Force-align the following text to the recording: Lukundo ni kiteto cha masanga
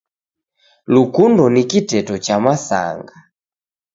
Lukundo 0.87 1.49
ni 1.49 1.63
kiteto 1.63 2.17
cha 2.17 2.39
masanga 2.39 3.13